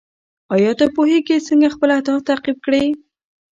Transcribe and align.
ایا 0.55 0.71
ته 0.79 0.85
پوهېږې 0.95 1.45
څنګه 1.47 1.67
خپل 1.75 1.89
اهداف 1.95 2.19
تعقیب 2.29 2.57
کړې؟ 2.65 2.83